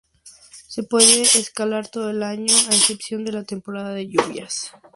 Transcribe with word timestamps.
Se 0.67 0.81
puede 0.81 1.21
escalar 1.21 1.87
todo 1.89 2.09
el 2.09 2.23
año 2.23 2.47
a 2.55 2.73
excepción 2.73 3.23
de 3.23 3.33
la 3.33 3.43
temporada 3.43 3.93
de 3.93 4.07
lluvias. 4.07 4.71